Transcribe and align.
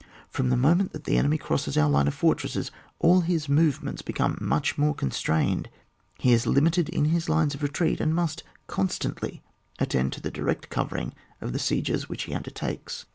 From 0.31 0.49
the 0.49 0.57
moment 0.57 0.93
that 0.93 1.03
the 1.03 1.15
enemy 1.17 1.37
crosses 1.37 1.77
our 1.77 1.87
line 1.87 2.07
of 2.07 2.15
fortresses, 2.15 2.71
all 2.97 3.21
his 3.21 3.47
movements 3.47 4.01
become 4.01 4.35
much 4.41 4.75
more 4.75 4.95
con 4.95 5.11
strained; 5.11 5.69
he 6.17 6.33
is 6.33 6.47
limited 6.47 6.89
in 6.89 7.05
his 7.13 7.29
lines 7.29 7.53
of 7.53 7.61
retreat, 7.61 8.01
and 8.01 8.15
must 8.15 8.41
constantly 8.65 9.43
attend 9.77 10.11
to 10.13 10.19
the 10.19 10.31
direct 10.31 10.69
covering 10.71 11.13
of 11.39 11.53
the 11.53 11.59
sieges 11.59 12.09
which 12.09 12.23
he 12.23 12.33
undertakes. 12.33 13.05